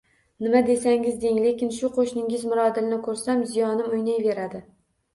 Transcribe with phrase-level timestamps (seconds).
[0.45, 4.69] Nima desangiz, deng, lekin shu qo`shningiz Mirodilni ko`rsam ziyonim o`ynayveradi